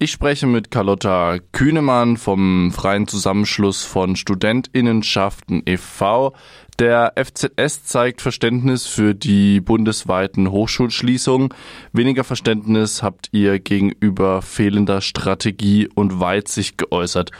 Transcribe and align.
Ich 0.00 0.10
spreche 0.10 0.48
mit 0.48 0.72
Carlotta 0.72 1.38
Kühnemann 1.52 2.16
vom 2.16 2.72
Freien 2.72 3.06
Zusammenschluss 3.06 3.84
von 3.84 4.16
Studentinnenschaften 4.16 5.62
e.V. 5.66 6.32
Der 6.80 7.12
FZS 7.14 7.84
zeigt 7.84 8.20
Verständnis 8.20 8.86
für 8.86 9.14
die 9.14 9.60
bundesweiten 9.60 10.50
Hochschulschließungen. 10.50 11.50
Weniger 11.92 12.24
Verständnis 12.24 13.04
habt 13.04 13.28
ihr 13.30 13.60
gegenüber 13.60 14.42
fehlender 14.42 15.00
Strategie 15.00 15.88
und 15.94 16.18
Weitsicht 16.18 16.76
geäußert. 16.76 17.30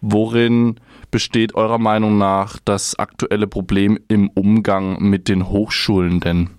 Worin 0.00 0.78
besteht 1.10 1.56
eurer 1.56 1.78
Meinung 1.78 2.16
nach 2.16 2.58
das 2.64 2.96
aktuelle 2.96 3.48
Problem 3.48 3.98
im 4.06 4.30
Umgang 4.30 5.02
mit 5.02 5.28
den 5.28 5.48
Hochschulen 5.48 6.20
denn? 6.20 6.50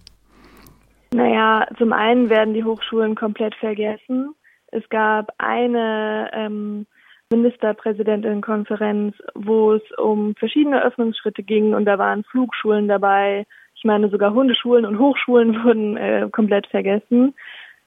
Naja, 1.13 1.65
zum 1.77 1.93
einen 1.93 2.29
werden 2.29 2.53
die 2.53 2.65
Hochschulen 2.65 3.15
komplett 3.15 3.55
vergessen. 3.55 4.35
Es 4.75 4.87
gab 4.89 5.31
eine 5.37 6.29
ähm, 6.33 6.85
Ministerpräsidentinnenkonferenz, 7.31 9.15
wo 9.33 9.73
es 9.73 9.83
um 9.97 10.35
verschiedene 10.35 10.83
Öffnungsschritte 10.83 11.43
ging 11.43 11.73
und 11.73 11.85
da 11.85 11.97
waren 11.97 12.25
Flugschulen 12.25 12.89
dabei. 12.89 13.45
Ich 13.75 13.85
meine, 13.85 14.09
sogar 14.09 14.33
Hundeschulen 14.33 14.85
und 14.85 14.99
Hochschulen 14.99 15.63
wurden 15.63 15.95
äh, 15.95 16.27
komplett 16.29 16.67
vergessen. 16.67 17.33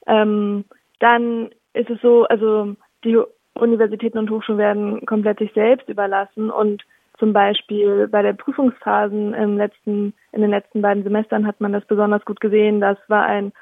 Ähm, 0.06 0.64
dann 0.98 1.50
ist 1.74 1.90
es 1.90 2.00
so, 2.00 2.24
also 2.24 2.74
die 3.04 3.18
Universitäten 3.54 4.18
und 4.18 4.30
Hochschulen 4.30 4.58
werden 4.58 5.06
komplett 5.06 5.38
sich 5.38 5.52
selbst 5.52 5.88
überlassen 5.88 6.50
und 6.50 6.84
zum 7.18 7.32
Beispiel 7.32 8.08
bei 8.08 8.22
der 8.22 8.32
Prüfungsphasen 8.32 9.34
im 9.34 9.58
letzten, 9.58 10.14
in 10.32 10.40
den 10.40 10.50
letzten 10.50 10.80
beiden 10.80 11.02
Semestern 11.02 11.46
hat 11.46 11.60
man 11.60 11.72
das 11.72 11.84
besonders 11.84 12.24
gut 12.24 12.40
gesehen. 12.40 12.80
Das 12.80 12.96
war 13.08 13.26
ein 13.26 13.52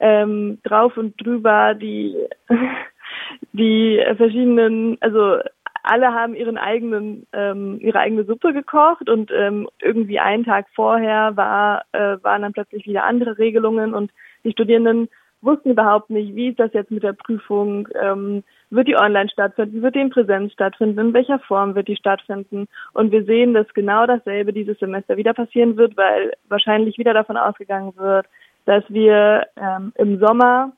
ähm, 0.00 0.58
drauf 0.64 0.96
und 0.96 1.20
drüber, 1.22 1.74
die, 1.74 2.16
die 3.52 4.02
verschiedenen, 4.16 4.98
also 5.00 5.38
alle 5.82 6.12
haben 6.14 6.34
ihren 6.34 6.56
eigenen, 6.56 7.26
ähm, 7.32 7.78
ihre 7.80 8.00
eigene 8.00 8.24
Suppe 8.24 8.52
gekocht 8.52 9.08
und 9.08 9.30
ähm, 9.30 9.68
irgendwie 9.82 10.18
einen 10.18 10.44
Tag 10.44 10.66
vorher 10.74 11.36
war, 11.36 11.84
äh, 11.92 12.16
waren 12.22 12.42
dann 12.42 12.54
plötzlich 12.54 12.86
wieder 12.86 13.04
andere 13.04 13.38
Regelungen 13.38 13.94
und 13.94 14.10
die 14.44 14.52
Studierenden 14.52 15.08
wussten 15.44 15.70
überhaupt 15.70 16.10
nicht, 16.10 16.34
wie 16.34 16.48
ist 16.48 16.58
das 16.58 16.72
jetzt 16.72 16.90
mit 16.90 17.02
der 17.02 17.12
Prüfung, 17.12 17.86
ähm, 18.00 18.42
wird 18.70 18.88
die 18.88 18.96
online 18.96 19.28
stattfinden, 19.28 19.82
wird 19.82 19.94
die 19.94 20.00
in 20.00 20.10
Präsenz 20.10 20.52
stattfinden, 20.52 20.98
in 20.98 21.14
welcher 21.14 21.38
Form 21.38 21.74
wird 21.74 21.88
die 21.88 21.96
stattfinden. 21.96 22.66
Und 22.92 23.12
wir 23.12 23.24
sehen, 23.24 23.54
dass 23.54 23.72
genau 23.74 24.06
dasselbe 24.06 24.52
dieses 24.52 24.78
Semester 24.78 25.16
wieder 25.16 25.34
passieren 25.34 25.76
wird, 25.76 25.96
weil 25.96 26.32
wahrscheinlich 26.48 26.98
wieder 26.98 27.12
davon 27.12 27.36
ausgegangen 27.36 27.92
wird, 27.96 28.26
dass 28.64 28.84
wir 28.88 29.46
ähm, 29.56 29.92
im 29.96 30.18
Sommer 30.18 30.72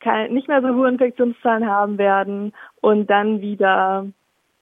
kein, 0.00 0.32
nicht 0.32 0.48
mehr 0.48 0.62
so 0.62 0.68
hohe 0.68 0.88
Infektionszahlen 0.88 1.68
haben 1.68 1.98
werden 1.98 2.52
und 2.80 3.08
dann 3.08 3.40
wieder 3.40 4.06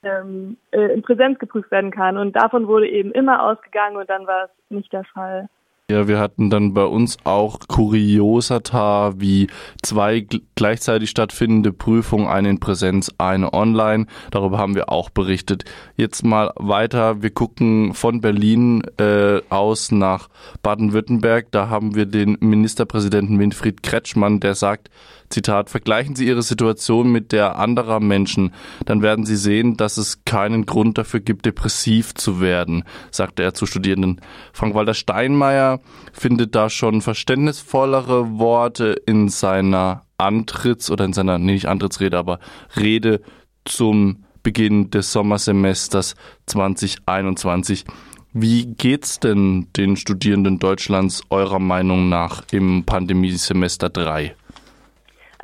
ähm, 0.02 0.56
äh, 0.70 0.92
in 0.92 1.02
Präsenz 1.02 1.38
geprüft 1.38 1.70
werden 1.70 1.90
kann. 1.90 2.16
Und 2.16 2.36
davon 2.36 2.66
wurde 2.66 2.88
eben 2.88 3.12
immer 3.12 3.42
ausgegangen 3.42 3.96
und 3.96 4.08
dann 4.08 4.26
war 4.26 4.44
es 4.44 4.50
nicht 4.70 4.92
der 4.92 5.04
Fall. 5.04 5.48
Ja, 5.90 6.08
wir 6.08 6.18
hatten 6.18 6.48
dann 6.48 6.72
bei 6.72 6.86
uns 6.86 7.18
auch 7.24 7.58
Kuriosata 7.68 9.12
wie 9.18 9.48
zwei 9.82 10.26
gleichzeitig 10.54 11.10
stattfindende 11.10 11.74
Prüfungen, 11.74 12.26
eine 12.26 12.48
in 12.48 12.58
Präsenz, 12.58 13.10
eine 13.18 13.52
online. 13.52 14.06
Darüber 14.30 14.56
haben 14.56 14.76
wir 14.76 14.88
auch 14.88 15.10
berichtet. 15.10 15.66
Jetzt 15.94 16.24
mal 16.24 16.52
weiter. 16.56 17.20
Wir 17.20 17.28
gucken 17.28 17.92
von 17.92 18.22
Berlin 18.22 18.80
äh, 18.96 19.42
aus 19.50 19.92
nach 19.92 20.30
Baden-Württemberg. 20.62 21.48
Da 21.50 21.68
haben 21.68 21.94
wir 21.94 22.06
den 22.06 22.38
Ministerpräsidenten 22.40 23.38
Winfried 23.38 23.82
Kretschmann, 23.82 24.40
der 24.40 24.54
sagt, 24.54 24.88
Zitat, 25.28 25.70
vergleichen 25.70 26.16
Sie 26.16 26.26
Ihre 26.26 26.42
Situation 26.42 27.10
mit 27.10 27.32
der 27.32 27.58
anderer 27.58 28.00
Menschen, 28.00 28.52
dann 28.84 29.02
werden 29.02 29.24
Sie 29.26 29.36
sehen, 29.36 29.76
dass 29.76 29.96
es 29.96 30.24
keinen 30.24 30.66
Grund 30.66 30.98
dafür 30.98 31.20
gibt, 31.20 31.46
depressiv 31.46 32.14
zu 32.14 32.40
werden, 32.40 32.84
sagte 33.10 33.42
er 33.42 33.54
zu 33.54 33.66
Studierenden. 33.66 34.20
Frank-Walter 34.52 34.94
Steinmeier 34.94 35.80
findet 36.12 36.54
da 36.54 36.70
schon 36.70 37.00
verständnisvollere 37.00 38.38
Worte 38.38 38.96
in 39.06 39.28
seiner 39.28 40.02
Antritts- 40.18 40.90
oder 40.90 41.04
in 41.04 41.12
seiner, 41.12 41.38
nee, 41.38 41.52
nicht 41.52 41.66
Antrittsrede, 41.66 42.18
aber 42.18 42.38
Rede 42.76 43.20
zum 43.64 44.24
Beginn 44.42 44.90
des 44.90 45.12
Sommersemesters 45.12 46.14
2021. 46.46 47.84
Wie 48.32 48.66
geht's 48.66 49.20
denn 49.20 49.68
den 49.76 49.96
Studierenden 49.96 50.58
Deutschlands 50.58 51.22
eurer 51.30 51.60
Meinung 51.60 52.08
nach 52.08 52.42
im 52.50 52.84
Pandemiesemester 52.84 53.88
3? 53.88 54.34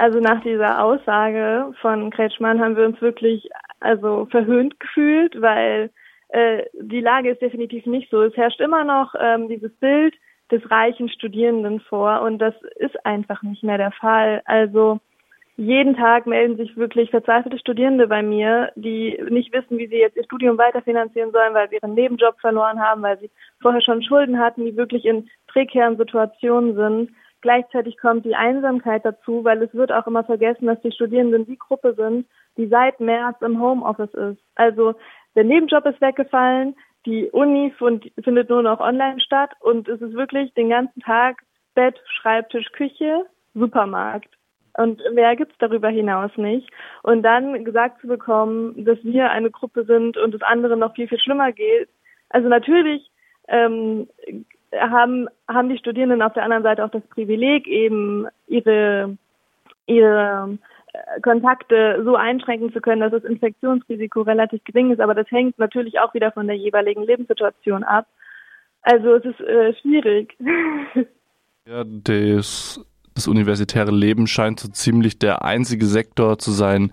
Also 0.01 0.19
nach 0.19 0.43
dieser 0.43 0.83
Aussage 0.83 1.75
von 1.83 2.09
Kretschmann 2.11 2.59
haben 2.59 2.75
wir 2.75 2.87
uns 2.87 3.03
wirklich 3.03 3.51
also 3.81 4.27
verhöhnt 4.31 4.81
gefühlt, 4.81 5.39
weil 5.43 5.91
äh, 6.31 6.63
die 6.73 7.03
Lage 7.03 7.33
ist 7.33 7.43
definitiv 7.43 7.85
nicht 7.85 8.11
so. 8.11 8.23
Es 8.23 8.35
herrscht 8.35 8.61
immer 8.61 8.83
noch 8.83 9.15
ähm, 9.21 9.49
dieses 9.49 9.71
Bild 9.77 10.15
des 10.51 10.63
reichen 10.71 11.11
Studierenden 11.11 11.81
vor 11.81 12.23
und 12.23 12.39
das 12.39 12.55
ist 12.77 13.05
einfach 13.05 13.43
nicht 13.43 13.63
mehr 13.63 13.77
der 13.77 13.93
Fall. 13.93 14.41
Also 14.47 15.01
jeden 15.59 15.95
Tag 15.95 16.27
melden 16.27 16.57
sich 16.57 16.79
wirklich 16.79 17.11
verzweifelte 17.11 17.59
Studierende 17.59 18.07
bei 18.07 18.23
mir, 18.23 18.73
die 18.77 19.23
nicht 19.29 19.53
wissen, 19.53 19.77
wie 19.77 19.89
sie 19.89 19.99
jetzt 19.99 20.17
ihr 20.17 20.25
Studium 20.25 20.57
weiterfinanzieren 20.57 21.31
sollen, 21.31 21.53
weil 21.53 21.69
sie 21.69 21.77
ihren 21.77 21.93
Nebenjob 21.93 22.41
verloren 22.41 22.81
haben, 22.81 23.03
weil 23.03 23.19
sie 23.19 23.31
vorher 23.61 23.83
schon 23.83 24.03
Schulden 24.03 24.39
hatten, 24.39 24.65
die 24.65 24.79
wirklich 24.79 25.05
in 25.05 25.29
prekären 25.47 25.99
Situationen 25.99 26.75
sind. 26.75 27.11
Gleichzeitig 27.43 27.97
kommt 27.99 28.25
die 28.25 28.35
Einsamkeit 28.35 29.05
dazu, 29.05 29.45
weil 29.45 29.63
es 29.63 29.75
wird 29.75 29.93
auch 29.93 30.07
immer 30.07 30.25
vergessen, 30.25 30.67
dass 30.67 30.81
die 30.83 30.93
Studierenden 30.93 31.47
die 31.47 31.59
Gruppe 31.59 31.95
sind, 31.95 32.27
die 32.57 32.67
seit 32.67 33.01
März 33.01 33.41
im 33.41 33.61
Homeoffice 33.61 34.13
ist. 34.15 34.41
Also 34.55 34.95
der 35.35 35.45
Nebenjob 35.45 35.87
ist 35.87 36.01
weggefallen, 36.01 36.77
die 37.07 37.31
Uni 37.31 37.73
findet 38.23 38.51
nur 38.51 38.63
noch 38.63 38.81
online 38.81 39.21
statt 39.21 39.53
und 39.61 39.89
es 39.89 40.03
ist 40.03 40.13
wirklich 40.13 40.53
den 40.55 40.69
ganzen 40.69 41.01
Tag 41.01 41.43
Bett, 41.75 41.99
Schreibtisch, 42.21 42.71
Küche, 42.73 43.25
Supermarkt. 43.55 44.29
Und 44.77 45.03
mehr 45.15 45.35
gibt's 45.35 45.57
darüber 45.59 45.89
hinaus 45.89 46.31
nicht. 46.37 46.69
Und 47.03 47.23
dann 47.23 47.65
gesagt 47.65 48.01
zu 48.01 48.07
bekommen, 48.07 48.85
dass 48.85 48.99
wir 49.03 49.31
eine 49.31 49.51
Gruppe 49.51 49.85
sind 49.85 50.17
und 50.17 50.33
das 50.33 50.43
andere 50.43 50.77
noch 50.77 50.95
viel, 50.95 51.09
viel 51.09 51.19
schlimmer 51.19 51.53
geht. 51.53 51.89
Also 52.29 52.49
natürlich 52.49 53.11
ähm, 53.49 54.09
haben, 54.79 55.29
haben 55.49 55.69
die 55.69 55.79
Studierenden 55.79 56.23
auf 56.23 56.33
der 56.33 56.45
anderen 56.45 56.63
Seite 56.63 56.85
auch 56.85 56.91
das 56.91 57.07
Privileg, 57.09 57.67
eben 57.67 58.27
ihre, 58.47 59.17
ihre 59.87 60.59
äh, 60.93 61.21
Kontakte 61.21 62.03
so 62.05 62.17
einschränken 62.17 62.73
zu 62.73 62.81
können, 62.81 63.01
dass 63.01 63.13
das 63.13 63.25
Infektionsrisiko 63.25 64.23
relativ 64.23 64.63
gering 64.65 64.93
ist. 64.93 65.01
Aber 65.01 65.15
das 65.15 65.31
hängt 65.31 65.59
natürlich 65.59 65.99
auch 65.99 66.15
wieder 66.15 66.33
von 66.33 66.47
der 66.47 66.57
jeweiligen 66.57 67.05
Lebenssituation 67.05 67.85
ab. 67.85 68.07
Also 68.83 69.15
es 69.17 69.25
ist 69.25 69.41
äh, 69.41 69.75
schwierig. 69.81 70.37
Ja, 71.67 71.85
das, 71.85 72.81
das 73.15 73.29
universitäre 73.29 73.93
Leben 73.93 74.27
scheint 74.27 74.59
so 74.59 74.69
ziemlich 74.69 75.19
der 75.19 75.45
einzige 75.45 75.85
Sektor 75.85 76.39
zu 76.39 76.51
sein, 76.53 76.91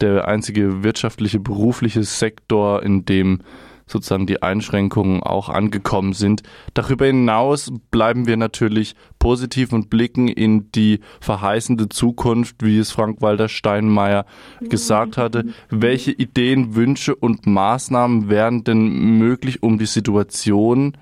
der 0.00 0.28
einzige 0.28 0.84
wirtschaftliche, 0.84 1.40
berufliche 1.40 2.04
Sektor, 2.04 2.82
in 2.84 3.04
dem 3.04 3.40
sozusagen 3.86 4.26
die 4.26 4.42
Einschränkungen 4.42 5.22
auch 5.22 5.48
angekommen 5.48 6.12
sind. 6.12 6.42
Darüber 6.74 7.06
hinaus 7.06 7.72
bleiben 7.90 8.26
wir 8.26 8.36
natürlich 8.36 8.94
positiv 9.18 9.72
und 9.72 9.90
blicken 9.90 10.28
in 10.28 10.70
die 10.72 11.00
verheißende 11.20 11.88
Zukunft, 11.88 12.64
wie 12.64 12.78
es 12.78 12.92
Frank-Walter 12.92 13.48
Steinmeier 13.48 14.26
gesagt 14.60 15.16
hatte. 15.16 15.44
Welche 15.70 16.12
Ideen, 16.12 16.74
Wünsche 16.74 17.14
und 17.14 17.46
Maßnahmen 17.46 18.28
wären 18.28 18.64
denn 18.64 19.18
möglich, 19.18 19.62
um 19.62 19.78
die 19.78 19.86
Situation 19.86 20.96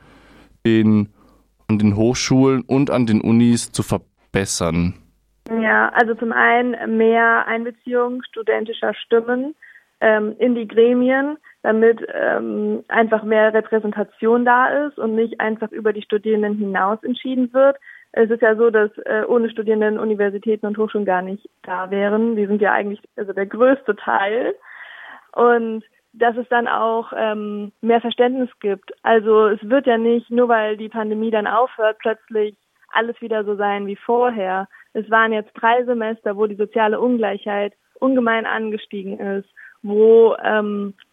in, 0.63 1.09
an 1.69 1.79
den 1.79 1.97
Hochschulen 1.97 2.63
und 2.63 2.91
an 2.91 3.07
den 3.07 3.21
Unis 3.21 3.73
zu 3.73 3.83
verbessern? 3.83 4.95
Ja, 5.49 5.89
also 5.91 6.15
zum 6.15 6.33
einen 6.33 6.97
mehr 6.97 7.47
Einbeziehung 7.47 8.23
studentischer 8.29 8.95
Stimmen 8.95 9.55
ähm, 10.01 10.35
in 10.39 10.55
die 10.55 10.69
Gremien 10.69 11.37
damit 11.63 12.05
ähm, 12.13 12.85
einfach 12.89 13.23
mehr 13.23 13.55
Repräsentation 13.55 14.45
da 14.45 14.87
ist 14.87 14.99
und 14.99 15.15
nicht 15.15 15.41
einfach 15.41 15.71
über 15.71 15.93
die 15.93 16.03
Studierenden 16.03 16.57
hinaus 16.57 17.03
entschieden 17.03 17.53
wird. 17.53 17.77
Es 18.13 18.31
ist 18.31 18.43
ja 18.43 18.57
so, 18.57 18.71
dass 18.71 18.91
äh, 18.99 19.25
ohne 19.27 19.49
Studierenden 19.49 19.99
Universitäten 19.99 20.67
und 20.67 20.77
Hochschulen 20.77 21.07
gar 21.07 21.23
nicht 21.23 21.49
da 21.63 21.91
wären. 21.91 22.37
Die 22.37 22.47
sind 22.47 22.61
ja 22.61 22.73
eigentlich 22.73 23.01
also 23.17 23.33
der 23.33 23.47
größte 23.47 23.97
Teil. 23.97 24.55
Und 25.35 25.85
dass 26.13 26.37
es 26.37 26.47
dann 26.49 26.69
auch 26.69 27.13
ähm, 27.17 27.73
mehr 27.81 28.01
Verständnis 28.01 28.51
gibt. 28.61 28.93
Also 29.03 29.47
es 29.47 29.61
wird 29.63 29.87
ja 29.87 29.97
nicht, 29.97 30.31
nur 30.31 30.49
weil 30.49 30.77
die 30.77 30.91
Pandemie 30.91 31.31
dann 31.31 31.47
aufhört, 31.47 31.99
plötzlich 32.01 32.55
alles 32.93 33.19
wieder 33.23 33.45
so 33.45 33.57
sein 33.57 33.87
wie 33.87 33.97
vorher. 33.97 34.69
Es 34.93 35.11
waren 35.11 35.33
jetzt 35.33 35.53
drei 35.55 35.83
Semester, 35.85 36.37
wo 36.37 36.47
die 36.47 36.57
soziale 36.57 37.01
Ungleichheit 37.01 37.73
ungemein 37.99 38.45
angestiegen 38.45 39.19
ist, 39.19 39.49
wo 39.83 40.37
ähm, 40.45 40.93
äh, 40.99 41.12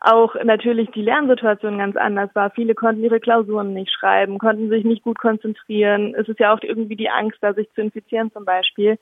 auch 0.00 0.34
natürlich 0.44 0.90
die 0.90 1.02
Lernsituation 1.02 1.78
ganz 1.78 1.96
anders 1.96 2.30
war. 2.34 2.50
Viele 2.50 2.74
konnten 2.74 3.02
ihre 3.02 3.20
Klausuren 3.20 3.74
nicht 3.74 3.92
schreiben, 3.92 4.38
konnten 4.38 4.68
sich 4.68 4.84
nicht 4.84 5.02
gut 5.02 5.18
konzentrieren. 5.18 6.14
Es 6.14 6.28
ist 6.28 6.38
ja 6.38 6.54
auch 6.54 6.62
irgendwie 6.62 6.96
die 6.96 7.10
Angst, 7.10 7.38
da 7.40 7.52
sich 7.54 7.68
zu 7.74 7.80
infizieren 7.80 8.32
zum 8.32 8.44
Beispiel, 8.44 8.98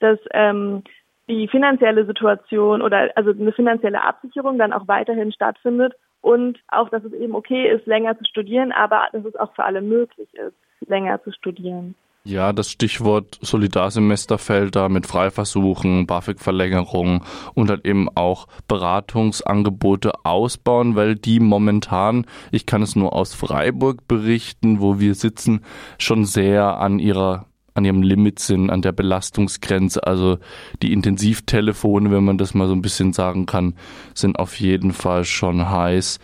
dass 0.00 0.18
ähm, 0.32 0.82
die 1.28 1.46
finanzielle 1.48 2.06
Situation 2.06 2.80
oder 2.80 3.10
also 3.16 3.30
eine 3.30 3.52
finanzielle 3.52 4.02
Absicherung 4.02 4.58
dann 4.58 4.72
auch 4.72 4.88
weiterhin 4.88 5.32
stattfindet 5.32 5.94
und 6.22 6.58
auch, 6.68 6.88
dass 6.88 7.04
es 7.04 7.12
eben 7.12 7.34
okay 7.34 7.70
ist, 7.70 7.86
länger 7.86 8.16
zu 8.18 8.24
studieren, 8.24 8.72
aber 8.72 9.08
dass 9.12 9.24
es 9.24 9.36
auch 9.36 9.54
für 9.54 9.64
alle 9.64 9.82
möglich 9.82 10.32
ist, 10.34 10.56
länger 10.88 11.22
zu 11.22 11.32
studieren. 11.32 11.94
Ja, 12.24 12.52
das 12.52 12.70
Stichwort 12.70 13.38
Solidarsemester 13.40 14.36
fällt 14.36 14.76
da 14.76 14.88
mit 14.88 15.06
Freiversuchen, 15.06 16.06
BAföG-Verlängerung 16.06 17.24
und 17.54 17.70
halt 17.70 17.86
eben 17.86 18.08
auch 18.14 18.48
Beratungsangebote 18.66 20.12
ausbauen, 20.24 20.94
weil 20.94 21.14
die 21.14 21.40
momentan, 21.40 22.26
ich 22.50 22.66
kann 22.66 22.82
es 22.82 22.96
nur 22.96 23.14
aus 23.14 23.32
Freiburg 23.32 24.06
berichten, 24.08 24.80
wo 24.80 25.00
wir 25.00 25.14
sitzen, 25.14 25.62
schon 25.96 26.24
sehr 26.24 26.78
an 26.78 26.98
ihrer 26.98 27.46
an 27.74 27.84
ihrem 27.84 28.02
Limit 28.02 28.40
sind, 28.40 28.70
an 28.70 28.82
der 28.82 28.90
Belastungsgrenze. 28.90 30.04
Also 30.04 30.38
die 30.82 30.92
Intensivtelefone, 30.92 32.10
wenn 32.10 32.24
man 32.24 32.36
das 32.36 32.52
mal 32.52 32.66
so 32.66 32.74
ein 32.74 32.82
bisschen 32.82 33.12
sagen 33.12 33.46
kann, 33.46 33.76
sind 34.14 34.40
auf 34.40 34.58
jeden 34.58 34.92
Fall 34.92 35.24
schon 35.24 35.70
heiß 35.70 36.18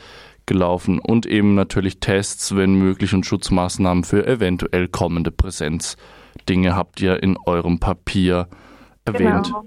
gelaufen 0.46 0.98
und 0.98 1.26
eben 1.26 1.54
natürlich 1.54 1.98
Tests, 1.98 2.54
wenn 2.56 2.74
möglich 2.74 3.14
und 3.14 3.26
Schutzmaßnahmen 3.26 4.04
für 4.04 4.26
eventuell 4.26 4.88
kommende 4.88 5.30
Präsenzdinge 5.30 6.76
habt 6.76 7.00
ihr 7.00 7.22
in 7.22 7.36
eurem 7.46 7.80
Papier 7.80 8.48
erwähnt. 9.04 9.46
Genau. 9.46 9.64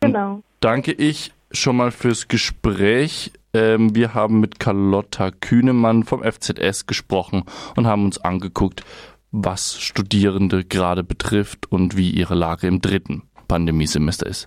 genau. 0.00 0.42
Danke 0.60 0.92
ich 0.92 1.32
schon 1.50 1.76
mal 1.76 1.90
fürs 1.90 2.28
Gespräch. 2.28 3.32
Ähm, 3.54 3.94
wir 3.94 4.14
haben 4.14 4.40
mit 4.40 4.60
Carlotta 4.60 5.30
Kühnemann 5.30 6.04
vom 6.04 6.22
FZS 6.22 6.86
gesprochen 6.86 7.44
und 7.76 7.86
haben 7.86 8.04
uns 8.04 8.18
angeguckt, 8.18 8.84
was 9.30 9.80
Studierende 9.80 10.64
gerade 10.64 11.04
betrifft 11.04 11.70
und 11.70 11.96
wie 11.96 12.10
ihre 12.10 12.34
Lage 12.34 12.66
im 12.66 12.80
dritten 12.80 13.22
Pandemiesemester 13.46 14.26
ist. 14.26 14.46